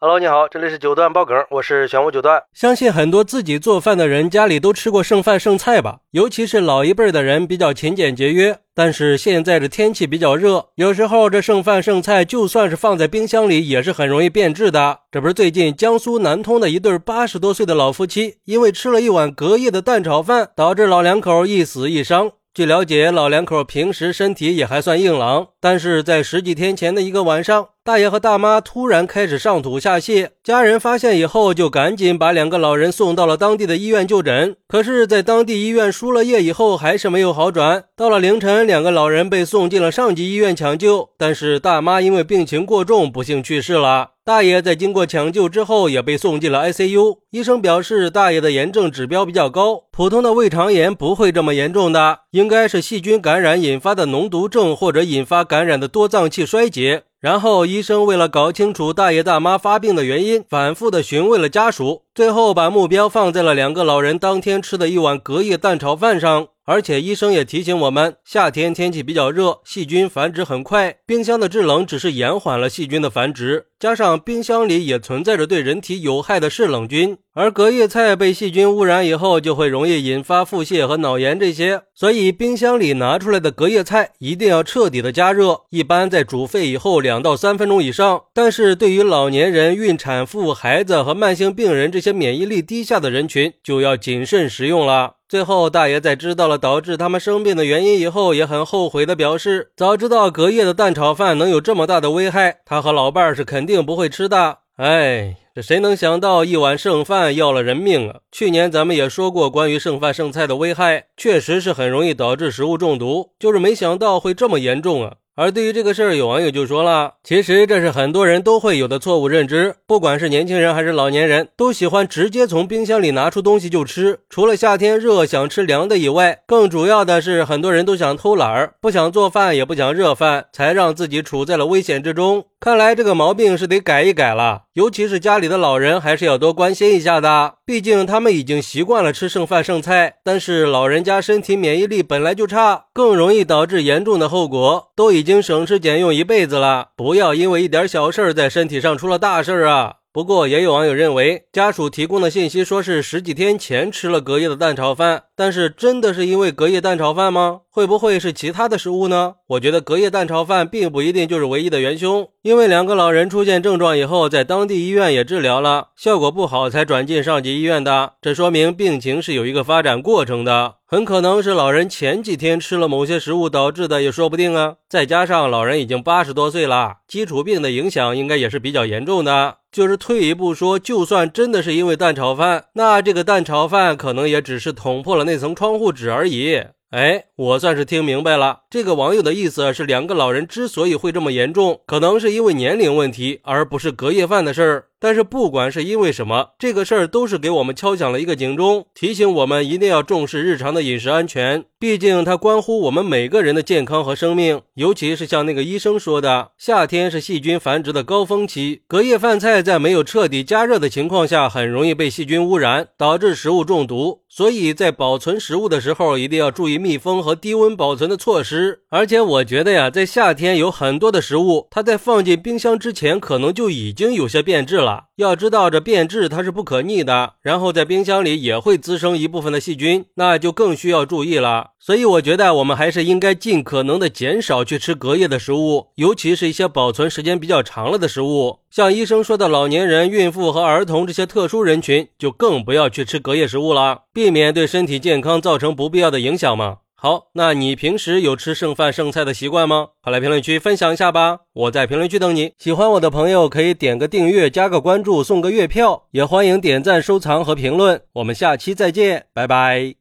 [0.00, 2.40] Hello，你好，这里是九段爆梗，我是玄武九段。
[2.52, 8.56] 相信很多自己做饭的人家里都吃过剩饭剩菜吧，尤其是老一辈的人比较勤俭节约。
[8.76, 15.00] 但是现在这天气比较热，有时候这剩饭剩菜就算是放在冰箱里，也是很容易变质的。
[15.10, 22.30] 这不是最近江苏南通的一对八十多岁的老夫妻，因为吃了一碗隔夜的蛋炒饭，导致老两口一死一伤。
[22.58, 34.56] 据了解，老两口平时身体也还算硬朗，但是在十几天前的一个晚上，大爷和大妈突然开始上吐下泻，家人发现以后就赶紧把两个老人送到了当地的医院就诊。
[34.66, 37.84] 可是，在当地医院输了液以后，还是没有好转。
[37.96, 44.14] 到了凌晨，两个老人被送进了上级医院抢救，但是大妈因为病情过重，不幸去世了。
[44.28, 47.20] 大爷在经过抢救之后，也被送进了 ICU。
[47.30, 57.04] 医生表示，大爷的炎症指标比较高，普通的胃肠炎不会这么严重的，应该是细菌感染引发的脓毒症，或者引发感染的多脏器衰竭。
[57.18, 66.48] 然后，医生为了搞清楚大爷大妈发病的原因，反复的询问了家属，最后把目标放在了两个老人当天吃的一碗隔夜蛋炒饭上。
[66.68, 88.24] 而且医生也提醒我们，夏天天气比较热，细菌繁殖很快，冰箱的制冷只是延缓了细菌的繁殖，加上冰箱里也存在着对人体有害的嗜冷菌，而隔夜菜被细菌污染以后，就会容易引发腹泻和脑炎这些，所以冰箱里拿出来的隔夜菜一定要彻底的加热，一般在煮沸以后两到三分钟以上。
[88.34, 95.14] 但是对于老年人、孕产妇、孩子和慢性病人这些免疫力低下的人群，就要谨慎食用了。
[95.28, 104.60] 最后，大爷在知道了导致他们生病的原因以后，也很后悔的表示，早知道隔夜的蛋炒饭能有这么大的危害，他和老伴儿是肯定不会吃的。
[104.76, 108.20] 哎，这谁能想到一碗剩饭要了人命啊？
[108.32, 115.16] 去年咱们也说过关于剩饭剩菜的危害，确实是很容易导致食物中毒，就是没想到会这么严重啊。
[115.40, 124.18] 而对于这个事儿，有网友就说了：“其实这是很多人都会有的错误认知，不管是年轻人还是老年人，都喜欢直接从冰箱里拿出东西就吃。
[124.28, 132.46] 除了夏天热想吃凉的以外，更主要的是很多人都想偷懒儿，不想做饭也不想热饭，才让自己处在了危险之中。
[132.58, 137.57] 看来这个毛病是得改一改了，尤其是家里的老人，还是要多关心一下的。
[137.68, 144.90] 毕竟他们已经习惯了吃剩饭剩菜，但是老人家身体免疫力本来就差，更容易导致严重的后果。
[144.96, 149.96] 都已经。”省吃俭用一辈子了，不要因为一点小事儿在身体上出了大事儿啊！
[150.12, 157.60] 不过也有网友认为，家属提供的信息说是十几天前吃了隔夜的蛋炒饭，但是真的是因为隔夜蛋炒饭吗？
[157.78, 159.36] 会不会是其他的食物呢？
[159.50, 170.74] 我觉得隔夜蛋炒饭并不一定就是唯一的元凶，因为两个老人出现症状以后，在当地医院也治疗了，效果不好才转进上级医院的，这说明病情是有一个发展过程的。
[170.90, 174.76] 很可能是老人前几天吃了某些食物导致的，也说不定啊。
[174.88, 179.58] 再加上老人已经八十多岁了，基础病的影响应该也是比较严重的。
[179.70, 186.62] 就是退一步说，就算真的是因为蛋炒饭，那这个蛋炒饭可能也只是捅破了那层窗户纸而已。
[186.90, 194.87] 哎，我算是听明白了，这个网友的意思是，两个老人之所以会这么严重，可能是因为年龄问题，而不是隔夜饭的事儿。
[195.00, 201.64] 但是不管是因为什么，这个事儿都是给我们敲响了一个警钟，提醒我们一定要重视日常的饮食安全。
[201.80, 204.62] 毕竟它关乎我们每个人的健康和生命。
[204.74, 214.22] 尤其是像那个医生说的，夏天是细菌繁殖的高峰期，隔夜饭菜在没有彻底加热的情况下，很容易被细菌污染，导致食物中毒。
[214.28, 218.80] 所以在保存食物的时候，一定要注意密封和低温保存的措施。
[218.90, 231.70] 而且我觉得呀，在夏天有很多的食物，它在放进冰箱之前，可能就已经有些变质了要知道，这变质它是不可逆的，然后在冰箱里也会滋生一部分的细菌，那就更需要注意了。
[231.78, 238.58] 所以，我觉得我们还是应该尽可能的减少去吃隔夜的食物，尤其是一些保存时间比较长了的食物。
[238.70, 246.78] 像医生说的，老年人、孕妇和儿童这些特殊人群，就更不要去吃隔夜食物了，避免对身体健康造成不必要的影响嘛。
[247.00, 249.90] 好，那你平时有吃剩饭剩菜的习惯吗？
[250.02, 251.38] 快来评论区分享一下吧！
[251.52, 252.54] 我在评论区等你。
[252.58, 258.02] 喜欢我的朋友可以点个订阅、加个关注、送个月票，也欢迎点赞、收藏和评论。
[258.14, 259.98] 我们下期再见，拜拜。